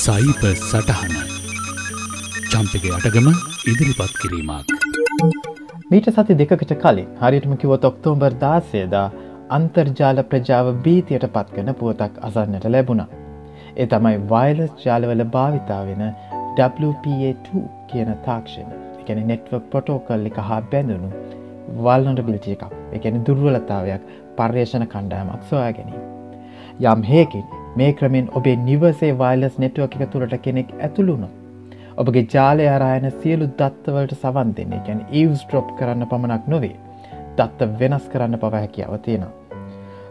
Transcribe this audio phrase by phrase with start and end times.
[0.00, 1.14] සයිප සටහන
[2.52, 3.26] චම්පක අටගම
[3.70, 4.70] ඉදිරිපත් කිරීමක්.
[5.90, 9.04] මීට සති දෙකට කලින් හරිටම කිවොත් ඔක්තෝම්බර් දාසයදා
[9.56, 13.08] අන්තර්ජාල ප්‍රජාව බීතියට පත්කන පුවතක් අසන්නට ලැබුණා.
[13.76, 16.02] ඒ තමයි වයිලස් ජාලවල භාවිතා වෙන
[16.60, 21.10] WPA2 කියන තාක්ෂණ එකැන නෙට්වක් පොටෝකල් එක හා බැඳුණු
[21.84, 26.04] වල්නට බිල්ටිය එකක් එකැන දුර්වලතාවයක් පර්යේෂණ කණ්ඩායමක් සොයා ගැනීම.
[26.88, 31.28] යම් හේකින් මේ ක්‍රමෙන් ඔබේ නිවසේ වයිලස් නෙට්ුවක් එක තුළට කෙනෙක් ඇතුළුණු.
[31.96, 36.76] ඔබගේ ජාලය අරායන සියලු දත්තවලට සවන් දෙන්නේ ගැන ඒවස් ට්‍රොප් කරන්න පමණක් නොවේ
[37.38, 39.34] දත්ත වෙනස් කරන්න පවහැකියාව තියෙනවා.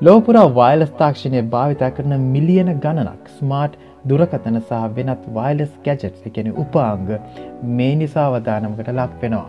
[0.00, 3.76] ලෝපුරා වයිලස් තාක්ෂණය භාවිතා කරන මිලියන ගණනක් ස්මාර්ට්
[4.08, 7.12] දුරකතන සහ වෙනත් වයිලස් කැජට් එකෙන උපාංග
[7.76, 9.46] මේ නිසා අවධානමකට ලක් වෙනවා.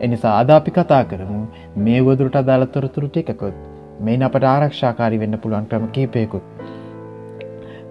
[0.00, 1.40] එනිසා අදාපි කතා කරමු
[1.84, 3.58] මේ වදුරට අදාලතොරතුරු ටිකකොත්
[4.00, 6.44] මේ අපට ආරක්ෂාකාරි වෙන්න පුළුවන් ක්‍රම කීපයකුත්.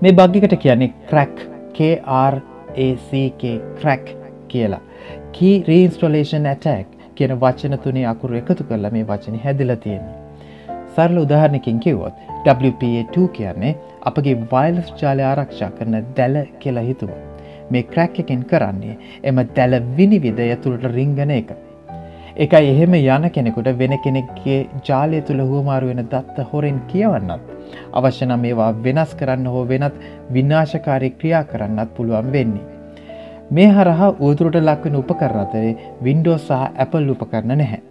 [0.01, 1.39] මේ බග්ගිකට කියන්නේ ක්‍රැක්
[1.77, 3.43] KRACK
[3.79, 4.05] ක්‍රැක්
[4.51, 4.81] කියලා
[5.37, 10.15] කී රීන්ස්ටලේෂන් ඇටක් කියන වචන තුනේ අකුරු එකතු කරලා මේ වචන හැදිල තියෙන්නේ.
[10.95, 12.13] සරල උදාහරණකින් කිව්වොත්
[12.45, 13.73] WPA2 කියන්නේ
[14.11, 17.09] අපගේ වයිල්ස් ජාලය ආරක්ෂා කරන දැල කියලා හිතුව.
[17.71, 21.49] මේ ක්‍රැක් එකෙන් කරන්නේ එම දැල විනිවිදය තුළට රිංගන එක.
[22.37, 24.57] එකයි එහෙම යන කෙනෙකුට වෙන කෙනෙක්ගේ
[24.87, 27.47] ජාලය තුළ හුවමාරුවෙන දත්ත හොරෙන් කියවන්නත්
[27.93, 29.95] අවශ්‍යනම් මේවා වෙනස් කරන්න හෝ වෙනත්
[30.35, 32.67] විනාශකාරී ක්‍රියා කරන්නත් පුළුවන් වෙන්නේ.
[33.51, 37.81] මේ හරහා උතුරට ලක්වෙන උපකරන අතරේ වින්ඩෝ සහ ඇපල් උපකරන නැහැ.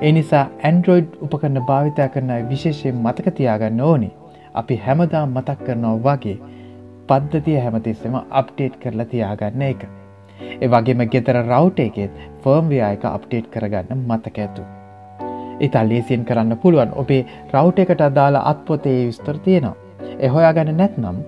[0.00, 4.12] එනිසා ඇන්ඩරෝයිඩ් උපකරන භාවිතා කරන විශේෂයෙන් මතක තියාගන්න ඕනේ
[4.54, 6.36] අපි හැමදා මතක් කරනවා වගේ
[7.08, 9.88] පද්ධතිය හැමතිස්සෙම අප්ටේට් කරලා තියාගන්න එක.
[10.40, 14.66] ඒ වගේම ගෙතර රවට් එකෙත් ෆර්ම්වයායක අප්ටේට් කරගන්න මතක ඇතු.
[15.60, 17.22] ඉතා ලේසියෙන් කරන්න පුළුවන් ඔබේ
[17.52, 19.76] රවට් එකට අදාළ අත්පොතේ විස්තර තියෙනවා.
[20.20, 21.18] එහොයා ගැන නැත්නම්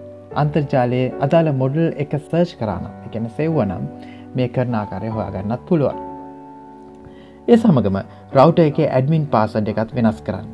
[0.42, 3.90] අන්තර්ජාලයේ අදාළ මොඩල් එක සර්ච් කරන්න එකන සෙව්වනම්
[4.36, 5.98] මේ කරනාකාරය හොයාගන්නත් පුළුවන්.
[7.48, 8.00] ඒ සමගම
[8.36, 10.48] රවට් එක ඇඩමින් පාසඩ් එකත් වෙනස් කරන්න.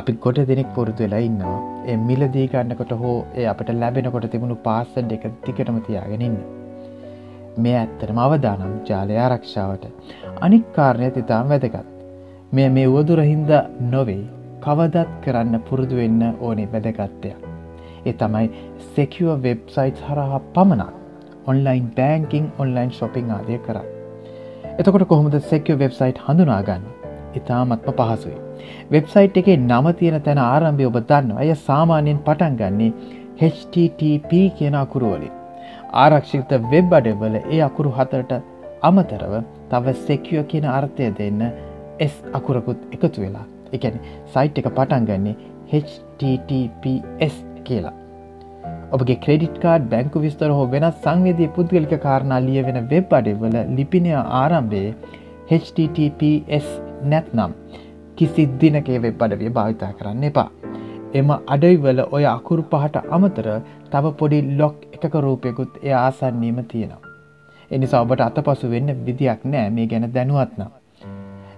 [0.00, 5.16] අපි ගොඩ දෙනෙක් පුරුදු වෙලා ඉන්නවා ඒ මිලදී ගන්නකොට හෝ ඒ අපට ලැබෙනකොට තිබුණු පාසඩ්
[5.16, 6.61] එක තිකටම තියාගෙනන්න.
[7.56, 9.84] මේ ඇත්තටම අවදානම් ජාලය ආරක්ෂාවට
[10.40, 11.86] අනික් කාරණය තිතාම් වැදගත්.
[12.52, 13.50] මෙය මේ වදුරහින්ද
[13.90, 14.22] නොවේ
[14.60, 17.36] කවදත් කරන්න පුරුදුවෙන්න ඕනේ වැදගත්තයක්.
[18.06, 18.46] ඒ තමයි
[18.94, 20.92] සෙකිව වෙබ්සයිට් හරහා පමණක්
[21.46, 23.78] ඔන්ලයින් බෑංකින් ඔන්ලයින් ශොපිං ආදය කර.
[24.78, 26.88] එතකොට කොහොමද සෙක්ව වෙබ්සයිට් හඳුනාගන්න
[27.34, 28.38] ඉතාමත්ම පහසුයි.
[28.90, 32.92] වෙබ්සයිට් එකේ නම තියෙන තැන ආරම්භය ඔබ දන්න අය සාමාන්‍යයෙන් පටන් ගන්නේ
[33.40, 35.41] HTTP කියන අකුරුවලින්.
[36.02, 38.32] ආරක්ෂිත වෙබ් අඩවල ඒ අකුරු හතරට
[38.88, 39.34] අමතරව
[39.70, 41.42] තව සෙකියෝ කියන අර්ථය දෙන්න
[42.10, 43.46] S අකුරකුත් එකතු වෙලා
[43.76, 43.98] එකැන
[44.34, 45.34] සයිට් එක පටන් ගන්නේ
[45.80, 47.36] HTTPS
[47.66, 47.94] කියලා.
[48.94, 54.12] ඔබගේ ක්‍රෙඩිට් කාඩ් බැංකු විස්තර හෝ වෙනස් සංවේදී පුද්ගලික කාරණා ලිය වෙන වෙබ් අඩවල ලිපිනය
[54.20, 54.94] ආරම්භයේ
[55.60, 56.68] HTTPS
[57.12, 57.54] නැත්නම්
[58.18, 60.48] කිසි දිනකේ වෙබ් අඩවිය භාවිතා කරන්න එපා.
[61.14, 63.48] එම අඩවිවල ඔය අකුරු පහට අමතර
[63.90, 67.02] තව පොඩි ලොක් එකක රූපයකුත් එය ආසන්නීම තියෙනවා.
[67.70, 70.72] එනිසා ඔබට අත පසු වෙන්න විදියක් නෑ මේ ගැන දැනුවත්නම්.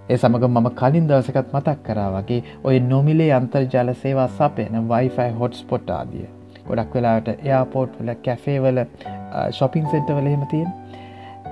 [0.05, 5.55] ඒ සමඟ මම කලින් දවසකත් මතක් කරා වගේ ඔය නොමිලේ අන්තර්ජාල සේවා සපයන වයිෆයි හොට්
[5.55, 6.27] ස්පොට් ආදිය
[6.67, 8.83] ගොඩක් වෙලාට එයාපෝට් වල කැෆේවල
[9.53, 10.71] ශොපින් සෙන්ටවල එහෙම තියෙන්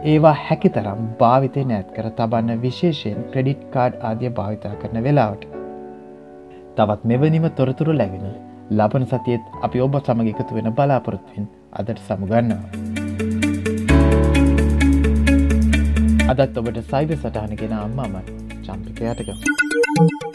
[0.04, 5.61] ඒවා හැකි තරම් භාවිතය නෑත් කර තබන්න විශේෂයෙන් ක්‍රඩිට් කාඩ් ආදිය භාවිතා කරන වෙලාවට.
[6.76, 8.24] තවත් මෙවැනිම තොරතුරු ලැබෙන
[8.70, 11.46] ලබන සතියත් අපි ඔබ සමග එකතු වෙන බලාපොරොත්තුවෙන්
[11.78, 12.64] අදට සමුගන්නවා.
[16.32, 18.16] අදත් ඔබට සයිබ සටහනගෙන අම්මම
[18.64, 20.31] චම්පිකයටක.